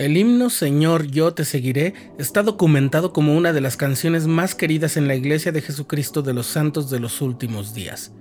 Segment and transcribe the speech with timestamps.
[0.00, 4.96] El himno Señor, yo te seguiré está documentado como una de las canciones más queridas
[4.96, 8.14] en la Iglesia de Jesucristo de los Santos de los últimos días.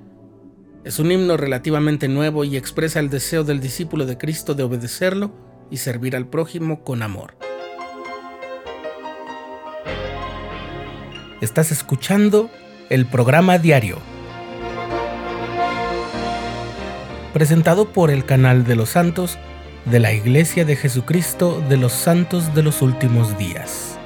[0.83, 5.31] Es un himno relativamente nuevo y expresa el deseo del discípulo de Cristo de obedecerlo
[5.71, 7.37] y servir al prójimo con amor.
[11.39, 12.49] Estás escuchando
[12.89, 13.99] el programa diario,
[17.31, 19.37] presentado por el canal de los santos
[19.91, 23.97] de la Iglesia de Jesucristo de los Santos de los Últimos Días.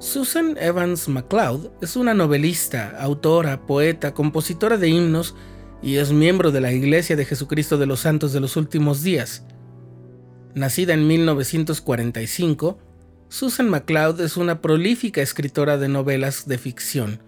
[0.00, 5.36] Susan Evans MacLeod es una novelista, autora, poeta, compositora de himnos
[5.82, 9.44] y es miembro de la Iglesia de Jesucristo de los Santos de los Últimos Días.
[10.54, 12.78] Nacida en 1945,
[13.28, 17.20] Susan MacLeod es una prolífica escritora de novelas de ficción,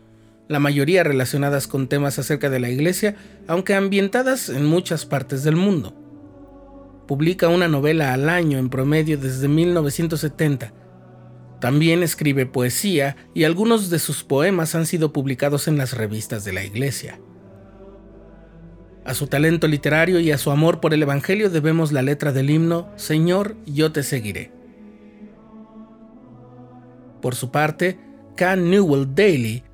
[0.46, 3.16] la mayoría relacionadas con temas acerca de la Iglesia,
[3.48, 5.94] aunque ambientadas en muchas partes del mundo.
[7.08, 10.72] Publica una novela al año en promedio desde 1970.
[11.60, 16.52] También escribe poesía y algunos de sus poemas han sido publicados en las revistas de
[16.52, 17.18] la Iglesia.
[19.05, 22.50] A su talento literario y a su amor por el Evangelio debemos la letra del
[22.50, 24.58] himno Señor, yo te seguiré.
[27.20, 27.98] Por su parte,
[28.36, 28.56] K.
[28.56, 29.64] Newell Daly,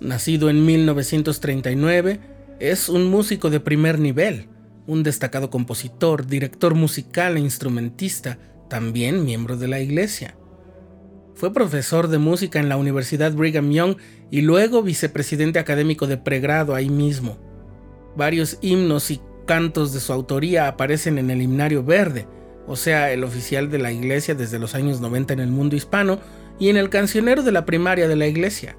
[0.00, 2.20] nacido en 1939,
[2.60, 4.48] es un músico de primer nivel,
[4.86, 10.36] un destacado compositor, director musical e instrumentista, también miembro de la iglesia.
[11.34, 13.96] Fue profesor de música en la Universidad Brigham Young
[14.30, 17.38] y luego vicepresidente académico de pregrado ahí mismo.
[18.16, 22.28] Varios himnos y cantos de su autoría aparecen en el Himnario Verde,
[22.66, 26.20] o sea, el oficial de la iglesia desde los años 90 en el mundo hispano,
[26.58, 28.76] y en el cancionero de la primaria de la iglesia.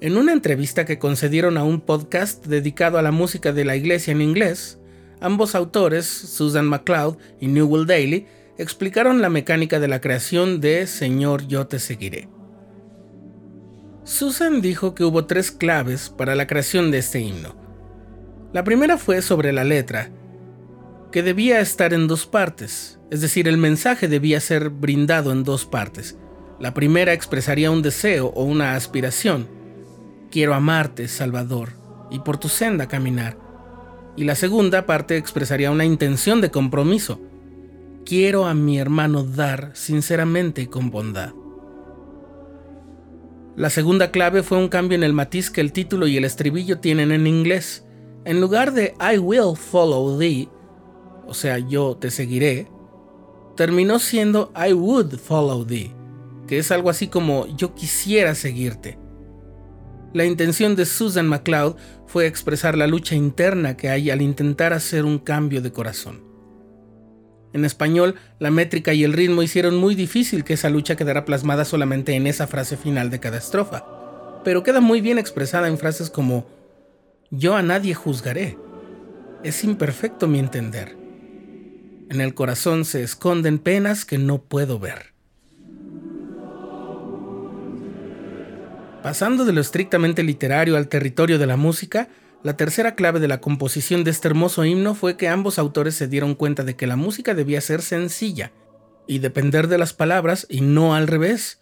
[0.00, 4.12] En una entrevista que concedieron a un podcast dedicado a la música de la iglesia
[4.12, 4.78] en inglés,
[5.20, 8.26] ambos autores, Susan MacLeod y Newell Daly,
[8.58, 12.28] explicaron la mecánica de la creación de Señor yo te seguiré.
[14.04, 17.56] Susan dijo que hubo tres claves para la creación de este himno.
[18.52, 20.10] La primera fue sobre la letra,
[21.14, 25.64] que debía estar en dos partes, es decir, el mensaje debía ser brindado en dos
[25.64, 26.18] partes.
[26.58, 29.46] La primera expresaría un deseo o una aspiración.
[30.32, 31.74] Quiero amarte, Salvador,
[32.10, 33.38] y por tu senda caminar.
[34.16, 37.20] Y la segunda parte expresaría una intención de compromiso.
[38.04, 41.32] Quiero a mi hermano dar sinceramente y con bondad.
[43.54, 46.80] La segunda clave fue un cambio en el matiz que el título y el estribillo
[46.80, 47.86] tienen en inglés.
[48.24, 50.48] En lugar de I will follow thee,
[51.26, 52.68] o sea, yo te seguiré,
[53.56, 55.92] terminó siendo I would follow thee,
[56.46, 58.98] que es algo así como yo quisiera seguirte.
[60.12, 61.76] La intención de Susan MacLeod
[62.06, 66.22] fue expresar la lucha interna que hay al intentar hacer un cambio de corazón.
[67.52, 71.64] En español, la métrica y el ritmo hicieron muy difícil que esa lucha quedara plasmada
[71.64, 73.84] solamente en esa frase final de cada estrofa,
[74.44, 76.46] pero queda muy bien expresada en frases como
[77.30, 78.58] Yo a nadie juzgaré.
[79.42, 81.03] Es imperfecto mi entender.
[82.10, 85.14] En el corazón se esconden penas que no puedo ver.
[89.02, 92.08] Pasando de lo estrictamente literario al territorio de la música,
[92.42, 96.08] la tercera clave de la composición de este hermoso himno fue que ambos autores se
[96.08, 98.52] dieron cuenta de que la música debía ser sencilla
[99.06, 101.60] y depender de las palabras y no al revés,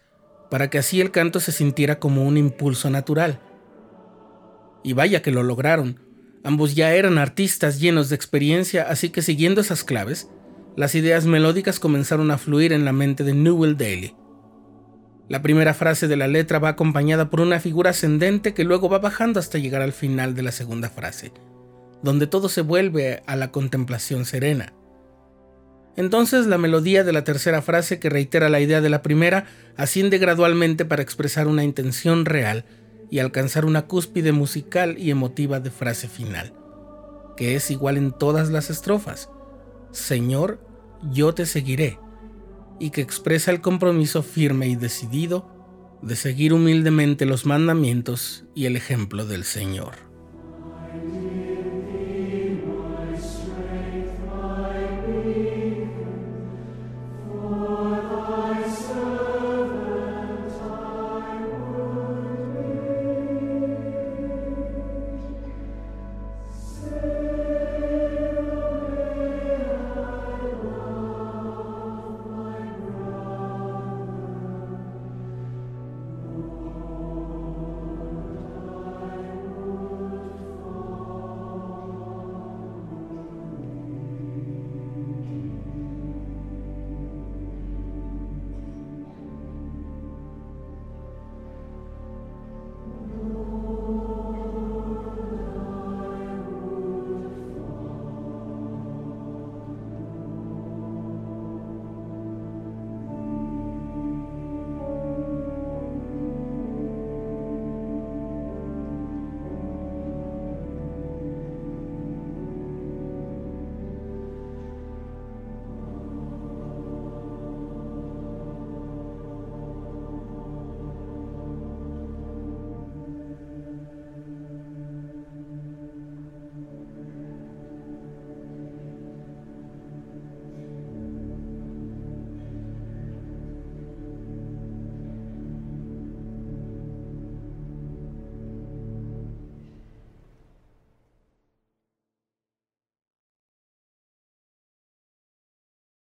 [0.49, 3.39] para que así el canto se sintiera como un impulso natural.
[4.83, 5.99] Y vaya que lo lograron.
[6.43, 10.29] Ambos ya eran artistas llenos de experiencia, así que siguiendo esas claves,
[10.75, 14.15] las ideas melódicas comenzaron a fluir en la mente de Newell Daly.
[15.29, 18.99] La primera frase de la letra va acompañada por una figura ascendente que luego va
[18.99, 21.31] bajando hasta llegar al final de la segunda frase,
[22.01, 24.73] donde todo se vuelve a la contemplación serena.
[25.95, 29.45] Entonces la melodía de la tercera frase, que reitera la idea de la primera,
[29.77, 32.65] asciende gradualmente para expresar una intención real
[33.13, 36.51] y alcanzar una cúspide musical y emotiva de frase final,
[37.37, 39.29] que es igual en todas las estrofas.
[39.91, 40.59] Señor,
[41.11, 41.99] yo te seguiré,
[42.79, 45.47] y que expresa el compromiso firme y decidido
[46.01, 49.93] de seguir humildemente los mandamientos y el ejemplo del Señor.